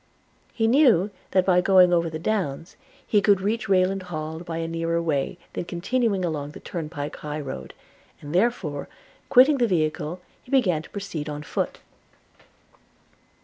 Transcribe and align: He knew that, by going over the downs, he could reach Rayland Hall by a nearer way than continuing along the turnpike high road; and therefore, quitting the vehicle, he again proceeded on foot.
He 0.51 0.65
knew 0.65 1.11
that, 1.29 1.45
by 1.45 1.61
going 1.61 1.93
over 1.93 2.09
the 2.09 2.17
downs, 2.17 2.75
he 3.05 3.21
could 3.21 3.39
reach 3.39 3.69
Rayland 3.69 4.01
Hall 4.09 4.39
by 4.39 4.57
a 4.57 4.67
nearer 4.67 4.99
way 4.99 5.37
than 5.53 5.65
continuing 5.65 6.25
along 6.25 6.53
the 6.53 6.59
turnpike 6.59 7.17
high 7.17 7.39
road; 7.39 7.75
and 8.19 8.33
therefore, 8.33 8.89
quitting 9.29 9.59
the 9.59 9.67
vehicle, 9.67 10.19
he 10.43 10.57
again 10.57 10.81
proceeded 10.91 11.29
on 11.29 11.43
foot. 11.43 11.81